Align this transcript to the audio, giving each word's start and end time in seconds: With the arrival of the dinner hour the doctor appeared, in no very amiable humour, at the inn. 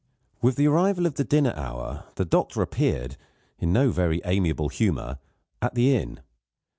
With 0.41 0.55
the 0.55 0.65
arrival 0.67 1.05
of 1.05 1.13
the 1.13 1.23
dinner 1.23 1.53
hour 1.55 2.05
the 2.15 2.25
doctor 2.25 2.63
appeared, 2.63 3.17
in 3.59 3.71
no 3.71 3.91
very 3.91 4.19
amiable 4.25 4.69
humour, 4.69 5.19
at 5.61 5.75
the 5.75 5.95
inn. 5.95 6.21